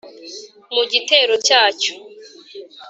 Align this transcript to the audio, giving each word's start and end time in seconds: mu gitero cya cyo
mu 0.73 0.83
gitero 0.91 1.33
cya 1.47 1.61
cyo 1.81 1.93